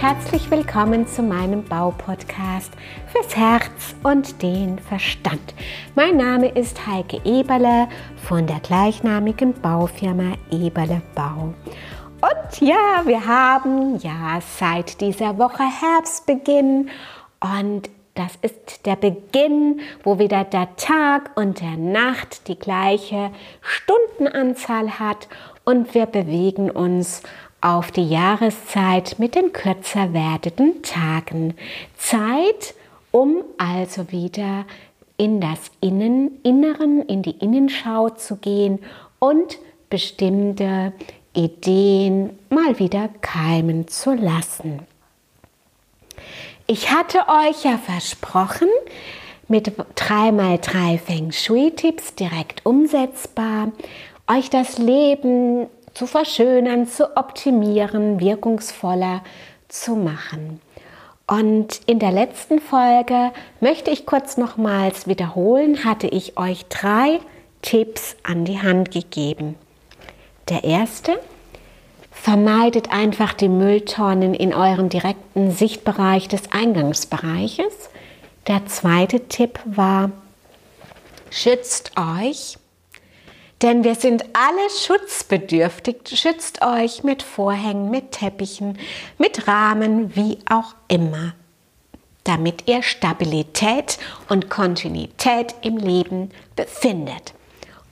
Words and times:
herzlich 0.00 0.50
willkommen 0.50 1.06
zu 1.06 1.22
meinem 1.22 1.64
Baupodcast 1.64 2.70
fürs 3.06 3.34
Herz 3.34 3.94
und 4.02 4.42
den 4.42 4.78
Verstand. 4.78 5.54
Mein 5.94 6.18
Name 6.18 6.48
ist 6.48 6.86
Heike 6.86 7.20
Eberle 7.24 7.88
von 8.16 8.46
der 8.46 8.60
gleichnamigen 8.60 9.54
Baufirma 9.54 10.34
Eberle 10.50 11.00
Bau. 11.14 11.54
Und 12.20 12.60
ja, 12.60 13.02
wir 13.06 13.26
haben 13.26 13.98
ja 13.98 14.40
seit 14.58 15.00
dieser 15.00 15.38
Woche 15.38 15.62
Herbstbeginn 15.62 16.90
und 17.40 17.88
das 18.14 18.32
ist 18.42 18.86
der 18.86 18.96
Beginn, 18.96 19.80
wo 20.02 20.18
wieder 20.18 20.44
der 20.44 20.74
Tag 20.76 21.30
und 21.36 21.60
der 21.60 21.76
Nacht 21.76 22.48
die 22.48 22.58
gleiche 22.58 23.30
Stundenanzahl 23.60 24.98
hat 24.98 25.28
und 25.64 25.94
wir 25.94 26.06
bewegen 26.06 26.70
uns 26.70 27.22
auf 27.60 27.90
die 27.90 28.08
Jahreszeit 28.08 29.18
mit 29.18 29.34
den 29.34 29.52
kürzer 29.52 30.12
werdenden 30.12 30.82
Tagen. 30.82 31.54
Zeit, 31.96 32.74
um 33.10 33.42
also 33.58 34.10
wieder 34.12 34.64
in 35.16 35.40
das 35.40 35.70
Innen, 35.80 36.38
Inneren, 36.42 37.02
in 37.06 37.22
die 37.22 37.38
Innenschau 37.38 38.10
zu 38.10 38.36
gehen 38.36 38.80
und 39.18 39.58
bestimmte 39.88 40.92
Ideen 41.32 42.38
mal 42.50 42.78
wieder 42.78 43.08
keimen 43.20 43.88
zu 43.88 44.14
lassen. 44.14 44.80
Ich 46.66 46.90
hatte 46.90 47.18
euch 47.28 47.64
ja 47.64 47.78
versprochen, 47.78 48.68
mit 49.48 49.68
3x3 49.68 50.98
Feng 50.98 51.30
Shui-Tipps 51.30 52.16
direkt 52.16 52.66
umsetzbar, 52.66 53.70
euch 54.26 54.50
das 54.50 54.78
Leben 54.78 55.68
zu 55.96 56.06
verschönern, 56.06 56.86
zu 56.86 57.16
optimieren, 57.16 58.20
wirkungsvoller 58.20 59.22
zu 59.68 59.96
machen. 59.96 60.60
Und 61.26 61.80
in 61.86 61.98
der 61.98 62.12
letzten 62.12 62.60
Folge 62.60 63.32
möchte 63.60 63.90
ich 63.90 64.06
kurz 64.06 64.36
nochmals 64.36 65.08
wiederholen, 65.08 65.84
hatte 65.84 66.06
ich 66.06 66.36
euch 66.38 66.66
drei 66.66 67.18
Tipps 67.62 68.16
an 68.22 68.44
die 68.44 68.60
Hand 68.62 68.92
gegeben. 68.92 69.56
Der 70.48 70.62
erste, 70.62 71.18
Vermeidet 72.26 72.90
einfach 72.90 73.34
die 73.34 73.48
Mülltonnen 73.48 74.34
in 74.34 74.52
euren 74.52 74.88
direkten 74.88 75.52
Sichtbereich 75.52 76.26
des 76.26 76.50
Eingangsbereiches. 76.50 77.90
Der 78.48 78.66
zweite 78.66 79.28
Tipp 79.28 79.60
war, 79.64 80.10
schützt 81.30 81.92
euch, 81.96 82.58
denn 83.62 83.84
wir 83.84 83.94
sind 83.94 84.24
alle 84.34 84.70
schutzbedürftig. 84.70 85.96
Schützt 86.12 86.62
euch 86.62 87.04
mit 87.04 87.22
Vorhängen, 87.22 87.90
mit 87.90 88.12
Teppichen, 88.12 88.78
mit 89.18 89.48
Rahmen, 89.48 90.14
wie 90.14 90.38
auch 90.50 90.74
immer, 90.88 91.34
damit 92.24 92.68
ihr 92.68 92.82
Stabilität 92.82 93.98
und 94.28 94.50
Kontinuität 94.50 95.54
im 95.62 95.76
Leben 95.78 96.30
befindet. 96.54 97.35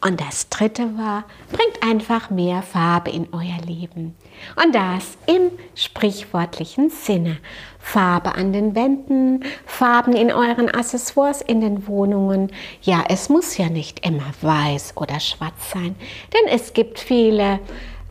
Und 0.07 0.21
das 0.21 0.51
dritte 0.51 0.99
war, 0.99 1.25
bringt 1.51 1.83
einfach 1.83 2.29
mehr 2.29 2.61
Farbe 2.61 3.11
in 3.11 3.27
euer 3.33 3.59
Leben. 3.67 4.15
Und 4.63 4.75
das 4.75 5.17
im 5.27 5.51
sprichwörtlichen 5.75 6.91
Sinne. 6.91 7.39
Farbe 7.79 8.35
an 8.35 8.53
den 8.53 8.75
Wänden, 8.75 9.45
Farben 9.65 10.13
in 10.13 10.31
euren 10.31 10.69
Accessoires 10.69 11.41
in 11.41 11.63
den 11.63 11.87
Wohnungen. 11.87 12.53
Ja, 12.83 13.05
es 13.09 13.31
muss 13.31 13.57
ja 13.57 13.71
nicht 13.71 14.07
immer 14.07 14.31
weiß 14.43 14.93
oder 14.97 15.21
schwarz 15.21 15.71
sein, 15.73 15.97
denn 16.35 16.53
es 16.55 16.75
gibt 16.75 16.99
viele 16.99 17.61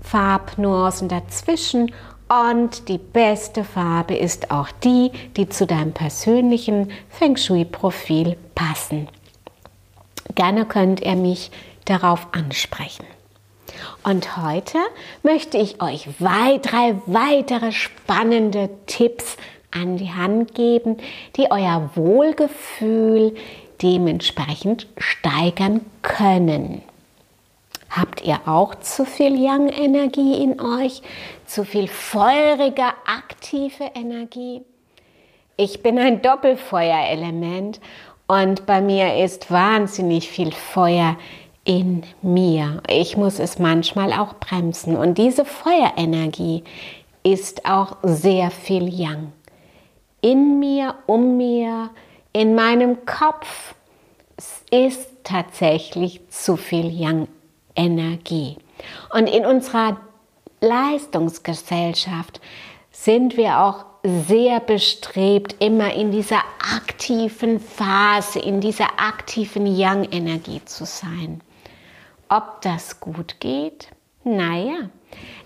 Farbnuancen 0.01 1.09
dazwischen 1.09 1.91
und 2.49 2.89
die 2.89 2.97
beste 2.97 3.63
Farbe 3.63 4.15
ist 4.15 4.49
auch 4.49 4.69
die, 4.83 5.11
die 5.37 5.47
zu 5.47 5.67
deinem 5.67 5.93
persönlichen 5.93 6.91
Feng 7.09 7.37
Shui-Profil 7.37 8.35
passen. 8.55 9.07
Gerne 10.35 10.65
könnt 10.65 11.01
ihr 11.01 11.15
mich 11.15 11.51
darauf 11.85 12.27
ansprechen. 12.31 13.05
Und 14.03 14.37
heute 14.37 14.77
möchte 15.23 15.57
ich 15.57 15.81
euch 15.81 16.07
drei 16.19 16.95
weitere 17.05 17.71
spannende 17.71 18.69
Tipps 18.85 19.37
an 19.71 19.97
die 19.97 20.11
Hand 20.11 20.53
geben, 20.53 20.97
die 21.35 21.49
euer 21.49 21.89
Wohlgefühl 21.95 23.35
dementsprechend 23.81 24.87
steigern 24.97 25.81
können. 26.01 26.81
Habt 27.89 28.21
ihr 28.23 28.39
auch 28.47 28.75
zu 28.75 29.05
viel 29.05 29.39
Yang-Energie 29.39 30.41
in 30.43 30.59
euch? 30.59 31.01
Zu 31.45 31.63
viel 31.63 31.87
feurige, 31.87 32.85
aktive 33.05 33.91
Energie? 33.93 34.63
Ich 35.57 35.83
bin 35.83 35.99
ein 35.99 36.21
Doppelfeuerelement 36.23 37.79
und 38.25 38.65
bei 38.65 38.81
mir 38.81 39.23
ist 39.23 39.51
wahnsinnig 39.51 40.29
viel 40.29 40.51
Feuer 40.51 41.17
in 41.65 42.03
mir. 42.21 42.81
Ich 42.89 43.15
muss 43.17 43.39
es 43.39 43.59
manchmal 43.59 44.13
auch 44.13 44.35
bremsen. 44.35 44.97
Und 44.97 45.17
diese 45.17 45.45
Feuerenergie 45.45 46.63
ist 47.23 47.65
auch 47.65 47.97
sehr 48.03 48.51
viel 48.51 48.87
Yang. 48.89 49.31
In 50.21 50.59
mir, 50.59 50.95
um 51.05 51.37
mir, 51.37 51.89
in 52.33 52.55
meinem 52.55 53.05
Kopf 53.05 53.75
ist 54.71 55.07
tatsächlich 55.23 56.21
zu 56.29 56.57
viel 56.57 56.87
Yang-Energie. 56.87 58.57
Und 59.13 59.27
in 59.27 59.45
unserer 59.45 59.97
Leistungsgesellschaft 60.59 62.41
sind 62.91 63.37
wir 63.37 63.59
auch 63.59 63.85
sehr 64.03 64.59
bestrebt, 64.59 65.55
immer 65.59 65.93
in 65.93 66.11
dieser 66.11 66.41
aktiven 66.75 67.59
Phase, 67.59 68.39
in 68.39 68.59
dieser 68.59 68.99
aktiven 68.99 69.65
Yang-Energie 69.65 70.61
zu 70.65 70.85
sein. 70.85 71.41
Ob 72.35 72.61
das 72.61 72.99
gut 72.99 73.39
geht? 73.39 73.89
Naja, 74.23 74.89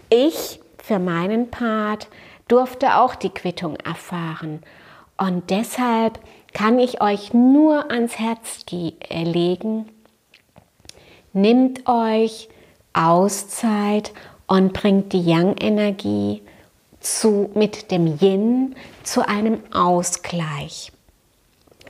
ich 0.10 0.62
für 0.78 1.00
meinen 1.00 1.52
Part 1.52 2.08
durfte 2.48 2.96
auch 2.96 3.16
die 3.16 3.30
Quittung 3.30 3.76
erfahren. 3.76 4.62
Und 5.18 5.50
deshalb 5.50 6.18
kann 6.54 6.80
ich 6.80 7.02
euch 7.02 7.34
nur 7.34 7.92
ans 7.92 8.18
Herz 8.18 8.64
äh, 8.72 9.24
legen, 9.26 9.90
nimmt 11.34 11.90
euch 11.90 12.48
Auszeit 12.94 14.14
und 14.48 14.72
bringt 14.72 15.12
die 15.12 15.26
Yang-Energie 15.26 16.42
mit 17.54 17.92
dem 17.92 18.18
Yin 18.18 18.76
zu 19.04 19.28
einem 19.28 19.60
Ausgleich. 19.74 20.94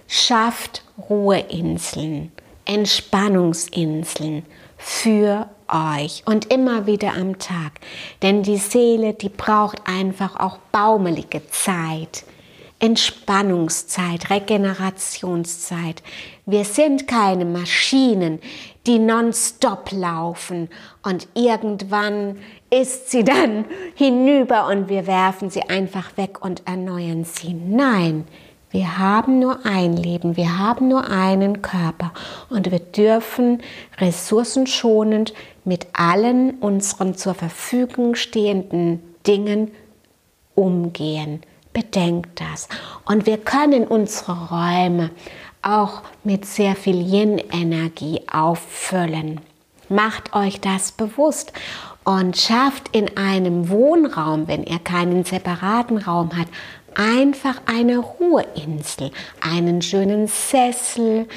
Schafft 0.08 0.84
Ruheinseln, 1.08 2.32
Entspannungsinseln 2.66 4.44
für 4.78 5.50
euch 5.68 6.24
und 6.26 6.52
immer 6.52 6.86
wieder 6.86 7.14
am 7.14 7.40
Tag. 7.40 7.74
Denn 8.22 8.44
die 8.44 8.58
Seele, 8.58 9.14
die 9.14 9.30
braucht 9.30 9.82
einfach 9.86 10.40
auch 10.40 10.58
baumelige 10.72 11.48
Zeit, 11.50 12.24
Entspannungszeit, 12.80 14.30
Regenerationszeit. 14.30 16.04
Wir 16.46 16.64
sind 16.64 17.08
keine 17.08 17.46
Maschinen, 17.46 18.40
die 18.86 19.00
nonstop 19.00 19.92
laufen 19.92 20.70
und 21.04 21.28
irgendwann 21.34 22.38
ist 22.70 23.10
sie 23.10 23.24
dann 23.24 23.66
hinüber 23.96 24.68
und 24.68 24.90
wir 24.90 25.08
werfen 25.08 25.50
sie 25.50 25.64
einfach 25.64 26.16
weg 26.18 26.44
und 26.44 26.68
erneuern 26.68 27.26
sie. 27.26 27.54
Nein, 27.54 28.26
wir 28.70 28.98
haben 28.98 29.40
nur 29.40 29.66
ein 29.66 29.96
Leben, 29.96 30.36
wir 30.36 30.58
haben 30.58 30.90
nur 30.90 31.10
einen 31.10 31.62
Körper 31.62 32.12
und 32.50 32.70
wir 32.70 32.80
dürfen 32.80 33.62
ressourcenschonend 33.98 35.34
mit 35.64 35.88
allen 35.94 36.56
unseren 36.60 37.16
zur 37.16 37.34
Verfügung 37.34 38.16
stehenden 38.16 39.02
Dingen 39.26 39.72
umgehen. 40.54 41.42
Bedenkt 41.72 42.42
das. 42.42 42.68
Und 43.06 43.26
wir 43.26 43.38
können 43.38 43.86
unsere 43.86 44.48
Räume 44.50 45.12
auch 45.62 46.02
mit 46.24 46.46
sehr 46.46 46.76
viel 46.76 47.00
Yin-Energie 47.02 48.22
auffüllen. 48.32 49.42
Macht 49.90 50.34
euch 50.36 50.60
das 50.60 50.92
bewusst 50.92 51.54
und 52.04 52.38
schafft 52.38 52.96
in 52.96 53.16
einem 53.16 53.70
Wohnraum, 53.70 54.48
wenn 54.48 54.64
ihr 54.64 54.80
keinen 54.80 55.24
separaten 55.24 55.98
Raum 55.98 56.32
habt, 56.38 56.50
einfach 56.98 57.62
eine 57.66 58.00
Ruheinsel, 58.00 59.12
einen 59.40 59.82
schönen 59.82 60.28
Sessel, 60.28 61.28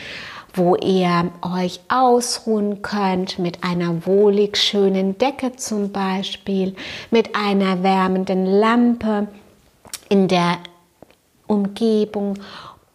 wo 0.54 0.74
ihr 0.74 1.30
euch 1.42 1.80
ausruhen 1.88 2.82
könnt 2.82 3.38
mit 3.38 3.62
einer 3.62 4.04
wohlig 4.06 4.56
schönen 4.56 5.16
Decke 5.18 5.54
zum 5.56 5.92
Beispiel, 5.92 6.74
mit 7.10 7.36
einer 7.36 7.82
wärmenden 7.82 8.46
Lampe 8.46 9.28
in 10.08 10.26
der 10.26 10.58
Umgebung 11.46 12.38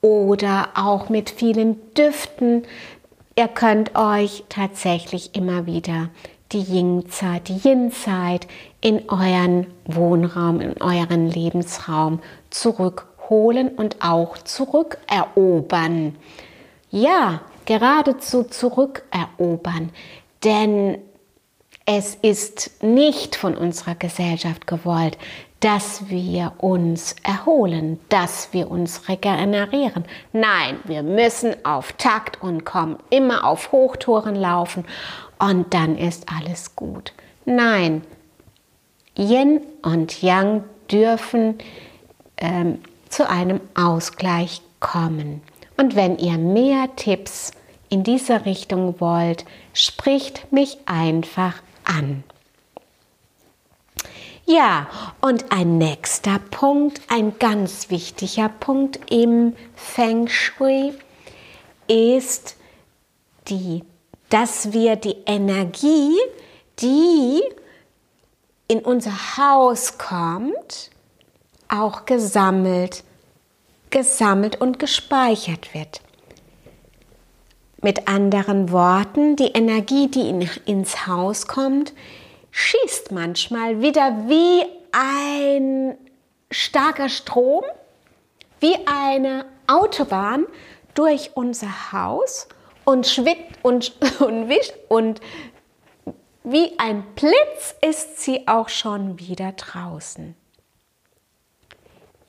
oder 0.01 0.69
auch 0.75 1.09
mit 1.09 1.29
vielen 1.29 1.77
Düften. 1.93 2.63
Ihr 3.37 3.47
könnt 3.47 3.95
euch 3.95 4.43
tatsächlich 4.49 5.35
immer 5.35 5.65
wieder 5.65 6.09
die 6.51 6.61
Yin-Zeit, 6.61 7.47
die 7.47 7.67
Yin-Zeit 7.67 8.47
in 8.85 9.09
euren 9.09 9.65
Wohnraum, 9.85 10.61
in 10.61 10.79
euren 10.79 11.27
Lebensraum 11.27 12.19
zurückholen 12.51 13.69
und 13.69 13.95
auch 13.99 14.37
zurückerobern. 14.37 16.15
Ja, 16.91 17.41
geradezu 17.65 18.43
zurückerobern, 18.43 19.89
denn 20.43 20.99
es 21.87 22.13
ist 22.13 22.83
nicht 22.83 23.35
von 23.35 23.57
unserer 23.57 23.95
Gesellschaft 23.95 24.67
gewollt, 24.67 25.17
dass 25.61 26.07
wir 26.11 26.53
uns 26.59 27.15
erholen, 27.23 27.99
dass 28.09 28.49
wir 28.51 28.69
uns 28.69 29.09
regenerieren. 29.09 30.05
Nein, 30.31 30.77
wir 30.83 31.01
müssen 31.01 31.55
auf 31.65 31.93
Takt 31.93 32.39
und 32.39 32.65
kommen 32.65 32.97
immer 33.09 33.45
auf 33.45 33.71
Hochtouren 33.71 34.35
laufen 34.35 34.85
und 35.39 35.73
dann 35.73 35.97
ist 35.97 36.27
alles 36.31 36.75
gut. 36.75 37.13
Nein, 37.45 38.03
Yin 39.17 39.61
und 39.81 40.21
Yang 40.21 40.63
dürfen 40.91 41.57
ähm, 42.37 42.79
zu 43.09 43.29
einem 43.29 43.61
Ausgleich 43.75 44.61
kommen. 44.79 45.41
Und 45.77 45.95
wenn 45.95 46.17
ihr 46.17 46.37
mehr 46.37 46.95
Tipps 46.95 47.51
in 47.89 48.03
diese 48.03 48.45
Richtung 48.45 48.99
wollt, 48.99 49.45
spricht 49.73 50.51
mich 50.51 50.77
einfach 50.85 51.61
an. 51.83 52.23
Ja, 54.47 54.87
und 55.21 55.51
ein 55.51 55.79
nächster 55.79 56.39
Punkt, 56.51 57.01
ein 57.09 57.39
ganz 57.39 57.89
wichtiger 57.89 58.47
Punkt 58.47 58.99
im 59.11 59.55
Feng 59.75 60.27
Shui 60.27 60.93
ist 61.87 62.55
die, 63.47 63.83
dass 64.29 64.71
wir 64.71 64.97
die 64.97 65.17
Energie, 65.25 66.15
die 66.79 67.41
in 68.67 68.79
unser 68.79 69.37
Haus 69.37 69.97
kommt, 69.97 70.89
auch 71.67 72.05
gesammelt, 72.05 73.03
gesammelt 73.89 74.59
und 74.59 74.79
gespeichert 74.79 75.73
wird. 75.73 76.01
Mit 77.81 78.07
anderen 78.07 78.71
Worten, 78.71 79.35
die 79.35 79.51
Energie, 79.51 80.07
die 80.07 80.29
in, 80.29 80.49
ins 80.65 81.05
Haus 81.05 81.47
kommt, 81.47 81.93
schießt 82.51 83.11
manchmal 83.11 83.81
wieder 83.81 84.27
wie 84.27 84.63
ein 84.91 85.97
starker 86.49 87.09
Strom, 87.09 87.63
wie 88.59 88.75
eine 88.85 89.45
Autobahn 89.67 90.47
durch 90.93 91.31
unser 91.35 91.91
Haus 91.91 92.47
und 92.85 93.05
schwitzt 93.05 93.59
und, 93.61 93.93
und 94.19 94.49
wischt 94.49 94.73
und 94.87 95.19
wie 96.45 96.77
ein 96.77 97.03
Blitz 97.15 97.75
ist 97.81 98.21
sie 98.21 98.47
auch 98.47 98.69
schon 98.69 99.19
wieder 99.19 99.51
draußen. 99.53 100.35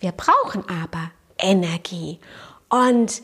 Wir 0.00 0.12
brauchen 0.12 0.64
aber 0.68 1.10
Energie 1.38 2.18
und 2.68 3.22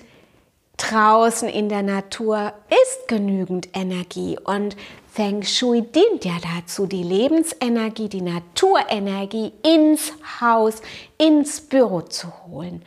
draußen 0.76 1.48
in 1.48 1.68
der 1.68 1.82
Natur 1.82 2.52
ist 2.68 3.08
genügend 3.08 3.68
Energie 3.74 4.38
und 4.44 4.76
Feng 5.10 5.42
Shui 5.42 5.82
dient 5.82 6.24
ja 6.24 6.36
dazu, 6.56 6.86
die 6.86 7.02
Lebensenergie, 7.02 8.08
die 8.08 8.22
Naturenergie 8.22 9.52
ins 9.62 10.12
Haus, 10.40 10.80
ins 11.18 11.60
Büro 11.60 12.00
zu 12.02 12.28
holen. 12.46 12.82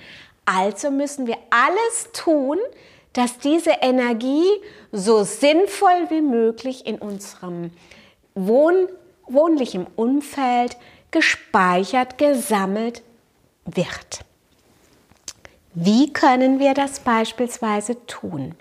Also 0.45 0.89
müssen 0.89 1.27
wir 1.27 1.37
alles 1.49 2.11
tun, 2.13 2.57
dass 3.15 3.39
diese 3.39 3.71
Energie 3.81 4.45
so 4.91 5.23
sinnvoll 5.23 6.09
wie 6.09 6.21
möglich 6.21 6.85
in 6.85 6.97
unserem 6.99 7.71
Wohn 8.35 8.89
wohnlichen 9.25 9.87
Umfeld 9.95 10.75
gespeichert, 11.11 12.17
gesammelt 12.17 13.01
wird. 13.65 14.19
Wie 15.73 16.11
können 16.11 16.59
wir 16.59 16.73
das 16.73 16.99
beispielsweise 16.99 18.05
tun? 18.05 18.53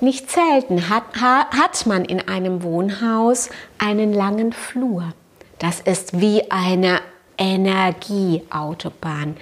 Nicht 0.00 0.30
selten 0.30 0.88
hat, 0.88 1.04
hat 1.20 1.86
man 1.86 2.04
in 2.06 2.26
einem 2.26 2.62
Wohnhaus 2.62 3.50
einen 3.78 4.14
langen 4.14 4.54
Flur. 4.54 5.12
Das 5.58 5.80
ist 5.80 6.18
wie 6.20 6.50
eine 6.50 7.00
Energieautobahn. 7.38 9.36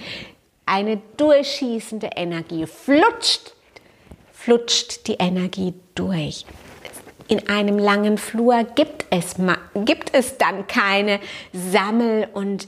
Eine 0.65 1.01
durchschießende 1.17 2.11
Energie 2.15 2.65
flutscht, 2.65 3.54
flutscht 4.45 5.07
die 5.07 5.15
Energie 5.15 5.73
durch. 5.95 6.45
In 7.27 7.49
einem 7.49 7.79
langen 7.79 8.19
Flur 8.19 8.63
gibt 8.75 9.07
es, 9.09 9.37
gibt 9.85 10.13
es 10.13 10.37
dann 10.37 10.67
keine 10.67 11.19
Sammel- 11.51 12.27
und 12.31 12.67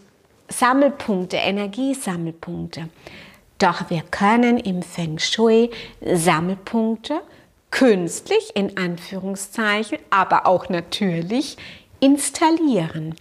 Sammelpunkte, 0.50 1.38
Energiesammelpunkte. 1.38 2.90
Doch 3.60 3.92
wir 3.92 4.02
können 4.10 4.58
im 4.58 4.82
Feng 4.82 5.20
Shui 5.20 5.70
Sammelpunkte 6.02 7.22
künstlich 7.70 8.56
in 8.56 8.76
Anführungszeichen, 8.76 10.00
aber 10.10 10.48
auch 10.48 10.70
natürlich 10.70 11.58
installieren. 12.00 13.14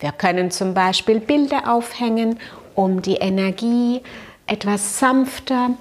Wir 0.00 0.10
können 0.10 0.50
zum 0.50 0.74
Beispiel 0.74 1.20
Bilder 1.20 1.72
aufhängen, 1.72 2.40
um 2.74 3.00
die 3.00 3.16
Energie 3.16 4.00
etwas 4.48 4.98
sanfter, 4.98 5.76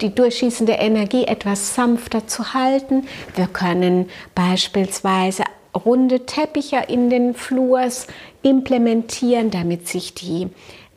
die 0.00 0.14
durchschießende 0.14 0.74
Energie 0.74 1.24
etwas 1.24 1.74
sanfter 1.74 2.26
zu 2.26 2.54
halten. 2.54 3.06
Wir 3.34 3.46
können 3.46 4.08
beispielsweise 4.34 5.44
runde 5.74 6.26
Teppiche 6.26 6.84
in 6.88 7.10
den 7.10 7.34
Flurs 7.34 8.06
implementieren, 8.42 9.50
damit 9.50 9.88
sich 9.88 10.14
die 10.14 10.48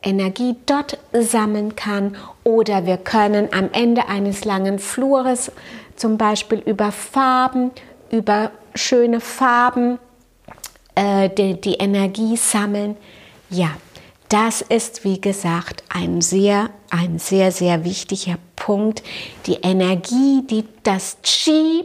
Energie 0.02 0.56
dort 0.66 0.98
sammeln 1.12 1.76
kann. 1.76 2.16
Oder 2.44 2.86
wir 2.86 2.96
können 2.96 3.48
am 3.52 3.70
Ende 3.72 4.08
eines 4.08 4.44
langen 4.44 4.78
Flures 4.78 5.52
zum 5.96 6.16
Beispiel 6.16 6.60
über 6.60 6.92
Farben, 6.92 7.70
über 8.10 8.50
schöne 8.74 9.20
Farben 9.20 9.98
äh, 10.94 11.28
die, 11.28 11.60
die 11.60 11.74
Energie 11.74 12.36
sammeln. 12.36 12.96
Ja, 13.50 13.70
das 14.28 14.62
ist 14.62 15.04
wie 15.04 15.20
gesagt 15.20 15.82
ein 15.88 16.20
sehr, 16.20 16.70
ein 16.90 17.18
sehr, 17.18 17.52
sehr 17.52 17.84
wichtiger 17.84 18.36
Punkt. 18.60 19.02
Die 19.46 19.58
Energie, 19.62 20.42
die 20.48 20.64
das 20.84 21.16
Qi 21.24 21.84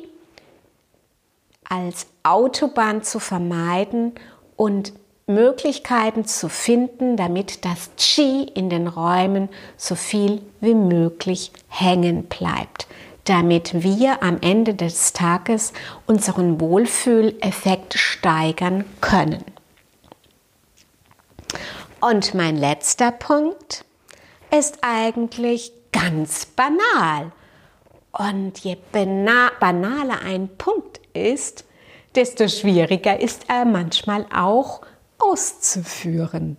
als 1.67 2.05
Autobahn 2.21 3.01
zu 3.01 3.19
vermeiden 3.19 4.13
und 4.55 4.93
Möglichkeiten 5.25 6.25
zu 6.25 6.49
finden, 6.49 7.17
damit 7.17 7.65
das 7.65 7.89
Qi 7.97 8.43
in 8.43 8.69
den 8.69 8.87
Räumen 8.87 9.49
so 9.75 9.95
viel 9.95 10.43
wie 10.61 10.75
möglich 10.75 11.51
hängen 11.67 12.25
bleibt, 12.25 12.85
damit 13.23 13.81
wir 13.81 14.21
am 14.21 14.37
Ende 14.41 14.75
des 14.75 15.13
Tages 15.13 15.73
unseren 16.05 16.59
Wohlfühleffekt 16.59 17.95
steigern 17.95 18.85
können. 19.01 19.43
Und 22.01 22.35
mein 22.35 22.55
letzter 22.55 23.11
Punkt 23.11 23.83
ist 24.51 24.77
eigentlich 24.81 25.71
ganz 25.95 26.45
banal. 26.45 27.31
Und 28.11 28.59
je 28.59 28.77
banaler 28.91 30.21
ein 30.23 30.49
Punkt 30.57 30.99
ist, 31.13 31.65
desto 32.15 32.47
schwieriger 32.47 33.19
ist 33.19 33.45
er 33.49 33.65
manchmal 33.65 34.25
auch 34.33 34.81
auszuführen. 35.17 36.57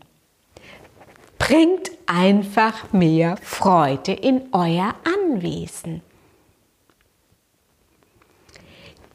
Bringt 1.39 1.91
einfach 2.07 2.93
mehr 2.93 3.37
Freude 3.43 4.13
in 4.13 4.49
euer 4.53 4.95
Anwesen. 5.05 6.03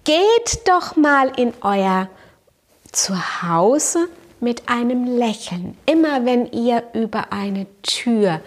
Geht 0.03 0.67
doch 0.67 0.95
mal 0.95 1.31
in 1.37 1.53
euer 1.61 2.09
Zuhause 2.91 4.07
mit 4.39 4.67
einem 4.67 5.17
Lächeln. 5.17 5.77
Immer 5.85 6.25
wenn 6.25 6.51
ihr 6.51 6.83
über 6.93 7.31
eine 7.31 7.67
Tür, 7.83 8.41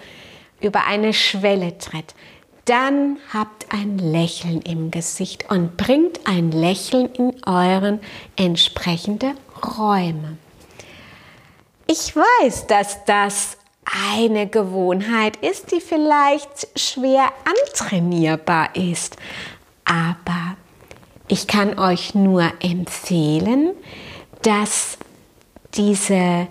über 0.64 0.87
eine 0.87 1.12
Schwelle 1.12 1.78
tritt, 1.78 2.14
dann 2.64 3.18
habt 3.33 3.66
ein 3.73 3.99
Lächeln 3.99 4.62
im 4.62 4.90
Gesicht 4.90 5.50
und 5.50 5.76
bringt 5.76 6.21
ein 6.26 6.50
Lächeln 6.50 7.06
in 7.14 7.35
euren 7.47 8.00
entsprechende 8.37 9.33
Räume. 9.78 10.38
Ich 11.87 12.16
weiß, 12.16 12.66
dass 12.66 13.04
das 13.04 13.59
eine 14.14 14.47
Gewohnheit 14.47 15.37
ist, 15.37 15.73
die 15.73 15.80
vielleicht 15.80 16.68
schwer 16.75 17.28
antrainierbar 17.44 18.75
ist, 18.75 19.16
aber 19.85 20.56
ich 21.28 21.47
kann 21.47 21.78
euch 21.78 22.14
nur 22.14 22.50
empfehlen, 22.61 23.75
dass 24.42 24.97
diese, 25.75 26.49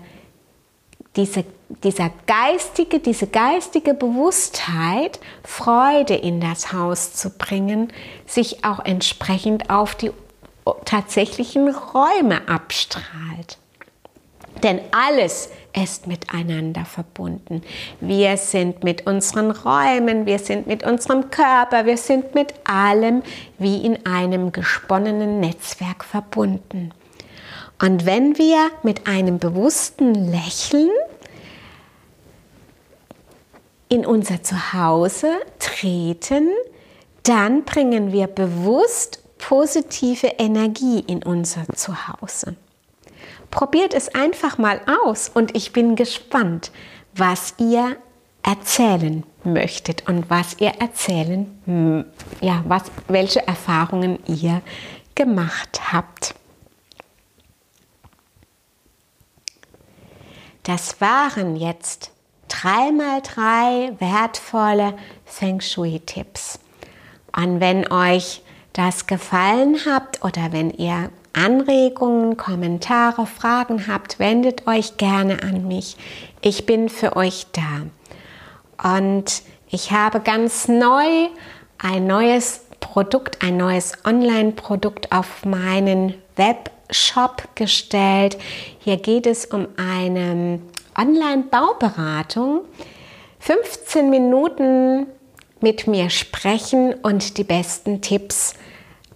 diese, 1.16 1.44
dieser 1.68 2.10
geistige, 2.26 3.00
diese 3.00 3.26
geistige 3.26 3.94
Bewusstheit, 3.94 5.18
Freude 5.42 6.14
in 6.14 6.40
das 6.40 6.72
Haus 6.72 7.14
zu 7.14 7.30
bringen, 7.30 7.92
sich 8.26 8.64
auch 8.64 8.84
entsprechend 8.84 9.70
auf 9.70 9.94
die 9.94 10.10
tatsächlichen 10.84 11.68
Räume 11.68 12.48
abstrahlt. 12.48 13.58
Denn 14.62 14.80
alles 14.92 15.50
ist 15.74 16.06
miteinander 16.06 16.84
verbunden. 16.84 17.62
Wir 18.00 18.36
sind 18.36 18.84
mit 18.84 19.06
unseren 19.06 19.50
Räumen, 19.50 20.24
wir 20.24 20.38
sind 20.38 20.66
mit 20.66 20.84
unserem 20.84 21.30
Körper, 21.30 21.84
wir 21.84 21.96
sind 21.96 22.34
mit 22.34 22.54
allem 22.64 23.22
wie 23.58 23.84
in 23.84 24.06
einem 24.06 24.52
gesponnenen 24.52 25.40
Netzwerk 25.40 26.04
verbunden. 26.04 26.92
Und 27.82 28.06
wenn 28.06 28.38
wir 28.38 28.70
mit 28.84 29.08
einem 29.08 29.38
bewussten 29.38 30.14
Lächeln 30.14 30.90
in 33.94 34.04
unser 34.04 34.42
Zuhause 34.42 35.36
treten, 35.60 36.48
dann 37.22 37.64
bringen 37.64 38.10
wir 38.10 38.26
bewusst 38.26 39.22
positive 39.38 40.26
Energie 40.38 40.98
in 41.06 41.22
unser 41.22 41.64
Zuhause. 41.74 42.56
Probiert 43.52 43.94
es 43.94 44.12
einfach 44.12 44.58
mal 44.58 44.80
aus 45.04 45.30
und 45.32 45.54
ich 45.54 45.72
bin 45.72 45.94
gespannt, 45.94 46.72
was 47.14 47.54
ihr 47.58 47.96
erzählen 48.42 49.22
möchtet 49.44 50.08
und 50.08 50.28
was 50.28 50.56
ihr 50.58 50.72
erzählen, 50.80 52.10
ja, 52.40 52.64
was, 52.66 52.90
welche 53.06 53.46
Erfahrungen 53.46 54.18
ihr 54.26 54.60
gemacht 55.14 55.92
habt. 55.92 56.34
Das 60.64 61.00
waren 61.00 61.54
jetzt 61.54 62.13
dreimal 62.62 63.20
drei 63.22 63.92
wertvolle 63.98 64.94
Feng 65.24 65.60
Shui-Tipps. 65.60 66.58
Und 67.36 67.60
wenn 67.60 67.90
euch 67.90 68.42
das 68.72 69.06
gefallen 69.06 69.78
habt 69.86 70.24
oder 70.24 70.52
wenn 70.52 70.70
ihr 70.70 71.10
Anregungen, 71.32 72.36
Kommentare, 72.36 73.26
Fragen 73.26 73.88
habt, 73.88 74.20
wendet 74.20 74.68
euch 74.68 74.96
gerne 74.96 75.42
an 75.42 75.66
mich. 75.66 75.96
Ich 76.42 76.64
bin 76.64 76.88
für 76.88 77.16
euch 77.16 77.46
da. 77.52 78.92
Und 78.96 79.42
ich 79.68 79.90
habe 79.90 80.20
ganz 80.20 80.68
neu 80.68 81.28
ein 81.78 82.06
neues 82.06 82.66
Produkt, 82.78 83.42
ein 83.42 83.56
neues 83.56 83.92
Online-Produkt 84.04 85.10
auf 85.10 85.44
meinen 85.44 86.14
Webshop 86.36 87.48
gestellt. 87.56 88.36
Hier 88.78 88.98
geht 88.98 89.26
es 89.26 89.46
um 89.46 89.66
eine 89.76 90.60
Online-Bauberatung. 90.96 92.62
15 93.40 94.10
Minuten 94.10 95.06
mit 95.60 95.86
mir 95.86 96.10
sprechen 96.10 96.94
und 96.94 97.38
die 97.38 97.44
besten 97.44 98.00
Tipps 98.00 98.54